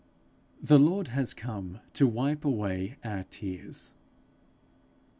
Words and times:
The 0.59 0.79
Lord 0.79 1.09
has 1.09 1.31
come 1.35 1.79
to 1.93 2.07
wipe 2.07 2.43
away 2.43 2.97
our 3.03 3.23
tears. 3.25 3.91